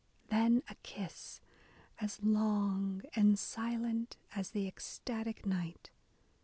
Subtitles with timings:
[0.31, 1.41] Then a kiss
[1.99, 5.91] As long and silent as the ecstatic night.